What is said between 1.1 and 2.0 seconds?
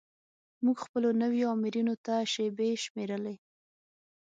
نویو آمرینو